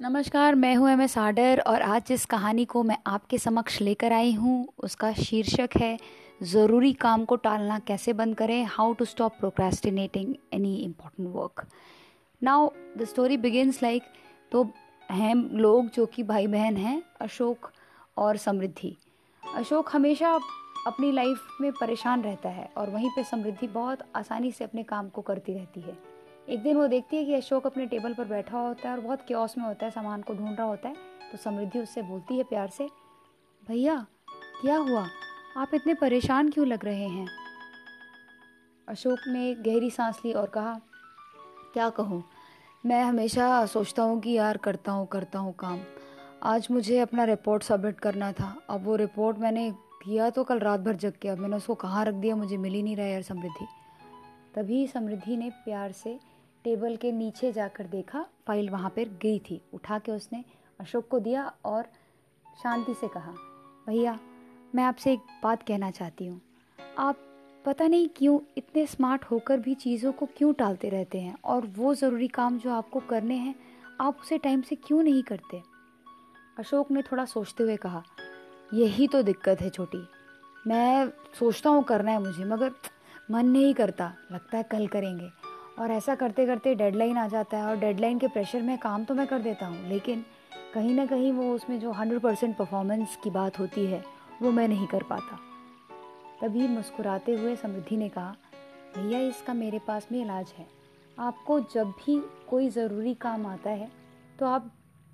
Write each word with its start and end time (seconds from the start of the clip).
नमस्कार, 0.00 0.54
मैं 0.54 0.74
हूँ 0.74 0.88
एम 0.90 1.00
एस 1.02 1.16
आडर 1.18 1.60
और 1.66 1.82
आज 1.82 2.02
जिस 2.08 2.24
कहानी 2.26 2.64
को 2.64 2.82
मैं 2.82 2.96
आपके 3.06 3.38
समक्ष 3.38 3.80
लेकर 3.80 4.12
आई 4.12 4.32
हूँ, 4.32 4.66
उसका 4.78 5.12
शीर्षक 5.12 5.76
है, 5.76 5.98
ज़रूरी 6.42 6.92
काम 6.92 7.24
को 7.24 7.36
टालना 7.36 7.78
कैसे 7.78 8.12
बंद 8.12 8.36
करें? 8.36 8.64
How 8.66 8.92
to 8.92 9.04
stop 9.04 9.32
procrastinating 9.40 10.34
any 10.54 10.74
important 10.76 11.28
work 11.34 11.66
now 12.42 12.70
the 12.98 13.04
story 13.04 13.36
begins 13.36 13.82
like 13.82 14.02
तो 14.52 14.64
हैं 15.10 15.34
लोग 15.34 15.90
जो 15.90 16.06
कि 16.06 16.22
भाई 16.22 16.46
बहन 16.46 16.76
हैं, 16.76 17.02
अशोक 17.20 17.70
और 18.16 18.36
समृद्धि। 18.36 18.96
अशोक 19.42 19.90
हमेशा 19.92 20.34
अपनी 20.86 21.12
लाइफ 21.12 21.58
में 21.60 21.72
परेशान 21.72 22.22
रहता 22.22 22.48
है 22.48 22.68
और 22.76 22.90
वहीं 22.90 23.10
पे 23.16 23.24
समृद्धि 23.24 23.66
बहुत 23.68 24.08
आसानी 24.16 24.52
से 24.52 24.64
अपने 24.64 24.82
काम 24.84 25.08
को 25.08 25.22
करती 25.22 25.54
रहती 25.54 25.80
है। 25.80 26.09
एक 26.48 26.62
दिन 26.62 26.76
वो 26.76 26.86
देखती 26.86 27.16
है 27.16 27.24
कि 27.24 27.34
अशोक 27.34 27.66
अपने 27.66 27.86
टेबल 27.86 28.14
पर 28.14 28.24
बैठा 28.24 28.58
होता 28.58 28.88
है 28.88 28.94
और 28.94 29.00
बहुत 29.00 29.20
क्योस 29.26 29.56
में 29.58 29.64
होता 29.64 29.86
है, 29.86 29.90
सामान 29.90 30.22
को 30.22 30.34
ढूंढ 30.34 30.56
रहा 30.58 30.66
होता 30.66 30.88
है 30.88 30.94
तो 31.32 31.38
समृद्धि 31.38 31.78
उससे 31.78 32.02
बोलती 32.02 32.38
है 32.38 32.44
प्यार 32.44 32.68
से, 32.68 32.88
भैया, 33.62 33.94
क्या 34.60 34.76
हुआ? 34.78 35.06
आप 35.56 35.74
इतने 35.74 35.94
परेशान 35.94 36.50
क्यों 36.50 36.66
लग 36.66 36.84
रहे 36.84 37.08
हैं? 37.08 37.26
अशोक 38.88 39.18
ने 39.28 39.54
गहरी 39.56 39.90
सांस 39.90 40.20
ली 40.24 40.32
और 40.32 40.46
कहा, 40.48 40.80
क्या 41.74 41.88
कहूँ? 41.90 42.22
मैं 42.84 43.02
हमेशा 43.04 43.64
सोचता 43.66 44.02
हूँ 44.02 44.20
कि 44.20 44.32
यार 44.32 44.56
करता 44.56 44.92
हूँ 44.92 45.06
करता 45.06 45.38
हूँ 45.38 45.52
काम। 45.54 45.80
आज 46.42 46.66
मुझे 46.70 46.98
अपना 46.98 47.24
रिपोर्ट 47.24 47.62
सबमिट 47.62 47.98
करना 48.00 48.32
था। 48.32 48.54
अब 48.70 48.84
वो 48.84 48.96
रिपोर्ट 48.96 49.38
मैंने 49.38 49.70
किया 50.04 50.30
तो 50.30 50.44
कल 50.44 50.58
रात 50.58 50.80
भर 50.80 50.96
जग 50.96 51.12
के, 51.22 51.28
अब 51.28 51.38
मैंने 51.38 51.56
उसको 51.56 51.74
कहाँ 51.76 52.04
रख 52.04 52.14
दिया? 52.14 52.36
मुझे 52.36 52.56
मिल 52.56 52.72
ही 52.72 52.82
नहीं 52.82 52.96
रहा 52.96 53.06
यार 53.06 53.22
समृद्धि। 53.22 53.66
तभी 54.54 54.86
समृद्धि 54.86 55.36
ने 55.36 55.50
प्यार 55.50 55.92
से 55.92 56.18
टेबल 56.64 56.96
के 56.96 57.12
नीचे 57.12 57.52
जाकर 57.52 57.86
देखा, 57.86 58.26
फ़ाइल 58.46 58.70
वहाँ 58.70 58.90
पर 58.90 59.08
गई 59.22 59.38
थी। 59.38 59.60
उठा 59.74 59.98
के 59.98 60.12
उसने 60.12 60.44
अशोक 60.80 61.08
को 61.08 61.18
दिया 61.18 61.52
और 61.64 61.86
शांति 62.62 62.94
से 62.94 63.08
कहा, 63.08 63.34
भैया, 63.88 64.18
मैं 64.74 64.84
आपसे 64.84 65.12
एक 65.12 65.20
बात 65.42 65.62
कहना 65.62 65.90
चाहती 65.90 66.26
हूँ। 66.26 66.40
आप 66.98 67.18
पता 67.64 67.86
नहीं 67.86 68.08
क्यों 68.08 68.40
इतने 68.56 68.86
स्मार्ट 68.86 69.24
होकर 69.24 69.60
भी 69.60 69.74
चीज़ों 69.74 70.12
को 70.12 70.26
क्यों 70.26 70.52
टालते 70.52 70.88
रहते 70.88 71.20
हैं? 71.20 71.36
और 71.44 71.66
वो 71.66 71.94
ज़रूरी 71.94 72.28
काम 72.28 72.58
जो 72.58 72.70
आपको 72.70 73.00
करने 73.00 73.34
हैं, 73.34 73.54
आप 74.00 74.18
उसे 74.20 74.38
टाइम 74.38 74.62
से 74.62 74.76
क्यों 74.76 75.02
नहीं 75.02 75.22
करते? 75.22 75.62
अशोक 76.58 76.90
ने 76.90 77.02
थोड़ा 77.02 77.24
सोचते 77.24 77.62
हुए 77.62 77.76
कहा, 77.76 78.02
यही 78.74 79.08
तो 79.08 79.22
दिक्कत 79.22 79.60
है 79.60 79.70
छोटी। 79.70 80.06
मैं 80.66 81.08
सोचता 81.38 81.70
हूँ 81.70 81.82
करना 81.82 82.10
है 82.10 82.20
मुझे, 82.20 82.44
मगर 82.44 82.72
मन 83.30 83.46
नहीं 83.46 83.74
करता, 83.74 84.12
लगता 84.32 84.56
है 84.58 84.62
कल 84.62 84.86
करेंगे। 84.86 85.28
और 85.78 85.90
ऐसा 85.90 86.14
करते 86.14 86.46
करते 86.46 86.74
डेडलाइन 86.74 87.18
आ 87.18 87.26
जाता 87.28 87.56
है 87.56 87.66
और 87.66 87.76
डेडलाइन 87.78 88.18
के 88.18 88.28
प्रेशर 88.28 88.62
में 88.62 88.76
काम 88.78 89.04
तो 89.04 89.14
मैं 89.14 89.26
कर 89.26 89.38
देता 89.40 89.66
हूँ, 89.66 89.88
लेकिन 89.88 90.24
कहीं 90.74 90.94
ना 90.94 91.06
कहीं 91.06 91.32
वो 91.32 91.52
उसमें 91.54 91.78
जो 91.80 91.92
हंड्रेड 91.92 92.20
परसेंट 92.20 92.56
परफॉर्मेंस 92.56 93.16
की 93.24 93.30
बात 93.30 93.58
होती 93.58 93.86
है, 93.86 94.02
वो 94.42 94.50
मैं 94.50 94.66
नहीं 94.68 94.86
कर 94.86 95.02
पाता। 95.02 95.38
तभी 96.40 96.68
मुस्कुराते 96.68 97.34
हुए 97.34 97.54
समृद्धि 97.56 97.96
ने 97.96 98.08
कहा, 98.08 98.34
भैया, 98.96 99.18
इसका 99.20 99.54
मेरे 99.54 99.78
पास 99.78 100.08
में 100.12 100.20
इलाज 100.20 100.52
है। 100.58 100.66
आपको 101.18 101.60
जब 101.74 101.90
भी 101.96 102.20
कोई 102.50 102.68
ज़रूरी 102.70 103.14
काम 103.16 103.46
आता 103.46 103.70
है 103.70 103.90
तो 104.38 104.46
आप 104.46 104.70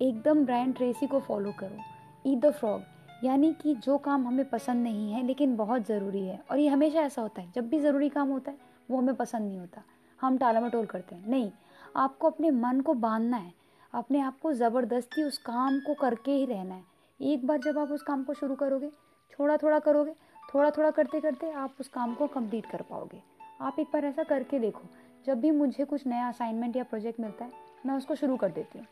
एकदम 0.00 0.44
ब्रांड 0.44 0.74
ट्रेसी 0.76 1.06
को 1.06 1.20
फॉलो 1.20 1.52
करो। 1.60 2.30
ईद 2.30 2.44
द 2.44 2.50
फ्रॉग 2.50 2.82
यानी 3.24 3.52
कि 3.52 3.74
जो 3.74 3.98
काम 3.98 4.26
हमें 4.26 4.48
पसंद 4.48 4.82
नहीं 4.82 5.12
है, 5.12 5.26
लेकिन 5.26 5.56
बहुत 5.56 5.86
ज़रूरी 5.86 6.26
है। 6.26 6.42
और 6.50 6.58
ये 6.58 6.68
हमेशा 6.68 7.00
ऐसा 7.00 7.22
होता 7.22 7.42
है, 7.42 7.52
जब 7.54 7.68
भी 7.68 7.80
ज़रूरी 7.80 8.08
काम 8.08 8.28
होता 8.28 8.50
है, 8.50 8.58
वो 8.90 8.98
हमें 8.98 9.14
पसंद 9.14 9.48
नहीं 9.48 9.58
होता। 9.58 9.82
हम 10.20 10.38
टाला 10.38 10.60
मटोल 10.60 10.86
करते 10.86 11.14
हैं। 11.14 11.28
नहीं, 11.28 11.50
आपको 11.96 12.30
अपने 12.30 12.50
मन 12.50 12.80
को 12.80 12.94
बांधना 12.94 13.36
है। 13.36 13.52
अपने 13.94 14.20
आप 14.20 14.38
को 14.40 14.52
ज़बरदस्ती 14.52 15.22
उस 15.22 15.38
काम 15.38 15.78
को 15.80 15.94
करके 15.94 16.32
ही 16.32 16.44
रहना 16.44 16.74
है। 16.74 16.84
एक 17.20 17.46
बार 17.46 17.58
जब 17.58 17.78
आप 17.78 17.88
उस 17.88 18.02
काम 18.02 18.24
को 18.24 18.34
शुरू 18.34 18.54
करोगे 18.54 18.90
थोड़ा 19.32 19.56
थोड़ा 19.56 19.78
करोगे 19.78 20.14
थोड़ा 20.54 20.70
थोड़ा 20.70 20.90
करते 20.90 21.20
करते 21.20 21.50
आप 21.50 21.74
उस 21.80 21.88
काम 21.88 22.14
को 22.14 22.26
कंप्लीट 22.26 22.66
कर 22.66 22.82
पाओगे। 22.82 23.22
आप 23.60 23.78
एक 23.78 23.86
बार 23.86 24.04
ऐसा 24.04 24.22
करके 24.22 24.58
देखो, 24.58 24.82
जब 25.26 25.40
भी 25.40 25.50
मुझे 25.50 25.84
कुछ 25.84 26.06
नया 26.06 26.28
असाइनमेंट 26.28 26.76
या 26.76 26.84
प्रोजेक्ट 26.84 27.20
मिलता 27.20 27.44
है, 27.44 27.52
मैं 27.86 27.94
उसको 27.94 28.14
शुरू 28.14 28.36
कर 28.36 28.50
देती 28.50 28.78
हूँ। 28.78 28.86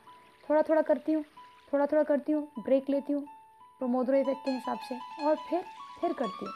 थोड़ा 0.50 0.62
थोड़ा 0.62 0.82
करती 0.82 1.12
हूँ 1.12 1.24
थोड़ा 1.72 1.86
थोड़ा 1.86 2.02
करती 2.02 2.32
हूँ 2.32 2.48
ब्रेक 2.58 2.90
लेती 2.90 3.12
हूँ 3.12 3.24
प्रमोदरो 3.80 4.16
इफ़ेक्ट 4.16 4.44
के 4.44 4.50
हिसाब 4.50 4.78
से 4.88 4.98
और 5.24 5.36
फिर 5.50 5.64
फिर 6.00 6.12
करती 6.12 6.44
हूँ। 6.44 6.52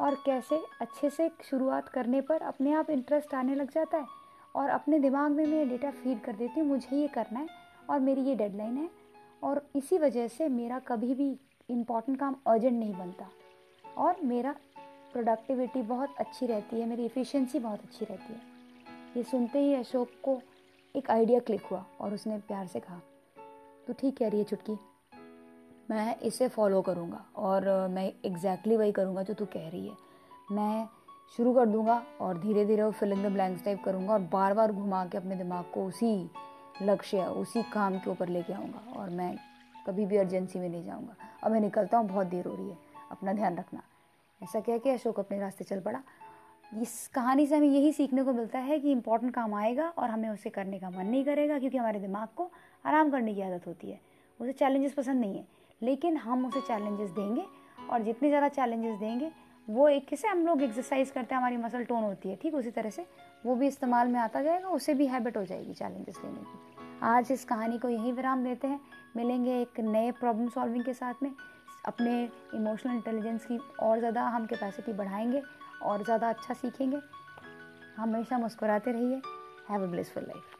और 0.00 0.14
कैसे, 0.26 0.56
अच्छे 0.80 1.10
से 1.10 1.30
शुरुआत 1.50 1.88
करने 1.88 2.20
पर 2.20 2.42
अपने 2.42 2.72
आप 2.72 2.90
इंटरेस्ट 2.90 3.34
आने 3.34 3.54
लग 3.54 3.70
जाता 3.70 3.98
है 3.98 4.06
और 4.54 4.68
अपने 4.70 4.98
दिमाग 4.98 5.30
में 5.30 5.44
मैं 5.46 5.58
ये 5.58 5.64
डेटा 5.64 5.90
फ़ीड 5.92 6.20
कर 6.20 6.32
देती 6.32 6.60
हूँ, 6.60 6.68
मुझे 6.68 6.96
ये 6.96 7.08
करना 7.08 7.40
है 7.40 7.48
और 7.90 8.00
मेरी 8.00 8.20
ये 8.20 8.34
डेडलाइन 8.34 8.76
है 8.76 8.88
और 9.42 9.66
इसी 9.76 9.98
वजह 9.98 10.28
से 10.28 10.48
मेरा 10.48 10.78
कभी 10.78 11.14
भी 11.14 11.28
इंपॉर्टेंट 11.68 12.18
काम 12.20 12.36
अर्जेंट 12.46 12.78
नहीं 12.78 12.94
बनता 12.94 13.28
और 13.96 14.20
मेरा 14.24 14.54
प्रोडक्टिविटी 15.12 15.82
बहुत 15.82 16.14
अच्छी 16.18 16.46
रहती 16.46 16.80
है, 16.80 16.86
मेरी 16.86 17.04
एफिशिएंसी 17.04 17.58
बहुत 17.58 17.80
अच्छी 17.80 18.04
रहती 18.04 18.32
है। 18.32 18.40
ये 19.16 19.22
सुनते 19.22 19.58
ही 19.58 19.74
अशोक 19.74 20.10
को 20.24 20.40
एक 20.94 21.10
आइडिया 21.10 21.40
क्लिक 21.40 21.66
हुआ 21.66 21.84
और 22.00 22.14
उसने 22.14 22.38
प्यार 22.38 22.66
से 22.66 22.80
कहा 22.80 23.00
तो 23.86 23.92
ठीक 23.92 24.16
कह 24.18 24.28
रही 24.28 24.38
है 24.38 24.44
चुटकी? 24.44 24.76
मैं 25.90 26.16
इसे 26.18 26.48
फॉलो 26.48 26.80
करूँगा 26.82 27.24
और 27.36 27.66
मैं 27.88 28.04
एग्जैक्टली 28.04 28.30
exactly 28.30 28.78
वही 28.78 28.92
करूँगा 28.92 29.22
जो 29.22 29.34
तू 29.34 29.44
कह 29.44 29.68
रही 29.68 29.86
है। 29.86 29.94
मैं 30.52 30.86
शुरू 31.36 31.52
कर 31.54 31.66
दूँगा 31.66 32.02
और 32.20 32.38
धीरे 32.38 32.64
धीरे 32.64 32.82
वो 32.82 32.90
fill 32.90 33.12
in 33.12 33.22
the 33.22 33.32
blanks 33.32 33.64
type 33.64 33.82
करूँगा 33.84 34.12
और 34.12 34.20
बार 34.32 34.54
बार 34.54 34.72
घुमा 34.72 35.04
के 35.06 35.18
अपने 35.18 35.36
दिमाग 35.36 35.64
को 35.74 35.84
उसी 35.86 36.30
लक्ष्य 36.82 37.24
उसी 37.24 37.62
काम 37.72 37.98
के 37.98 38.10
ऊपर 38.10 38.28
लेके 38.28 38.52
आऊँगा 38.52 39.00
और 39.00 39.10
मैं 39.10 39.34
कभी 39.86 40.06
भी 40.06 40.16
अर्जेंसी 40.16 40.58
में 40.58 40.68
नहीं 40.68 40.84
जाऊँगा। 40.84 41.14
अब 41.42 41.52
मैं 41.52 41.60
निकलता 41.60 41.98
हूँ, 41.98 42.08
बहुत 42.08 42.26
देर 42.26 42.46
हो 42.46 42.54
रही 42.54 42.68
है, 42.68 42.76
अपना 43.10 43.32
ध्यान 43.32 43.56
रखना। 43.56 43.82
ऐसा 44.40 44.60
कह 44.60 44.78
के 44.78 44.90
अशोक 44.90 45.18
अपने 45.20 45.38
रास्ते 45.40 45.64
चल 45.64 45.80
पड़ा। 45.80 46.02
इस 46.82 47.08
कहानी 47.14 47.46
से 47.46 47.56
हमें 47.56 47.68
यही 47.68 47.92
सीखने 47.92 48.22
को 48.24 48.32
मिलता 48.32 48.58
है 48.58 48.78
कि 48.80 48.92
इंपॉर्टेंट 48.92 49.34
काम 49.34 49.54
आएगा 49.54 49.88
और 49.88 50.10
हमें 50.10 50.28
उसे 50.28 50.50
करने 50.50 50.78
का 50.78 50.90
मन 50.90 51.06
नहीं 51.06 51.24
करेगा 51.24 51.58
क्योंकि 51.58 51.78
हमारे 51.78 52.00
दिमाग 52.00 52.28
को 52.36 52.50
आराम 52.84 53.10
करने 53.10 53.34
की 53.34 53.42
आदत 53.42 53.66
होती 53.66 53.90
है। 53.90 54.00
उसे 54.40 54.52
चैलेंजेस 54.52 54.94
पसंद 54.94 55.20
नहीं 55.20 55.36
है। 55.36 55.46
लेकिन 55.82 56.16
हम 56.16 56.46
उसे 56.46 56.60
चैलेंजेस 56.60 57.10
देंगे 57.10 57.44
और 57.90 58.02
जितने 58.02 58.28
ज़्यादा 58.28 58.48
चैलेंजेस 58.48 58.98
देंगे, 58.98 59.30
वो 59.68 59.88
एक 59.88 60.06
किसे 60.08 60.28
हम 60.28 60.46
लोग 60.46 60.62
एक्सरसाइज 60.62 61.10
करते 61.10 61.34
हैं, 61.34 61.40
हमारी 61.40 61.56
मसल 61.56 61.84
टोन 61.84 62.02
होती 62.02 62.28
है, 62.28 62.36
ठीक 62.36 62.54
उसी 62.54 62.70
तरह 62.70 62.90
से, 62.90 63.06
वो 63.46 63.54
भी 63.54 63.66
इस्तेमाल 63.66 64.08
में 64.08 64.18
आता 64.20 64.42
जाएगा 64.42 64.68
उसे 64.68 64.94
भी 64.94 65.06
हैबिट 65.06 65.36
हो 65.36 65.44
जाएगी 65.44 65.74
चैलेंजेस 65.74 66.20
लेने 66.24 66.40
की। 66.40 66.98
आज 67.02 67.32
इस 67.32 67.44
कहानी 67.44 67.78
को 67.78 67.88
यहीं 67.88 68.12
विराम 68.12 68.44
देते 68.44 68.68
हैं, 68.68 68.80
मिलेंगे 69.16 69.60
एक 69.60 69.80
नए 69.80 70.10
प्रॉब्लम 70.12 70.48
सॉल्विंग 70.48 70.84
के 70.84 70.94
साथ 70.94 71.22
में, 71.22 71.30
अपने 71.86 72.22
इमोशनल 72.54 72.94
इंटेलिजेंस 72.94 73.44
की 73.44 73.58
और 73.82 73.98
ज़्यादा 73.98 74.22
हम 74.28 74.46
कैपेसिटी 74.46 74.92
बढ़ाएँगे 74.92 75.42
और 75.82 76.04
ज़्यादा 76.04 76.28
अच्छा 76.28 76.54
सीखेंगे। 76.54 77.00
हमेशा 77.96 78.38
मुस्कुराते 78.38 78.92
रहिए 78.92 79.20
हैव 79.70 79.82
अ 79.82 79.86
ब्लिसफुल 79.86 80.22
लाइफ 80.22 80.56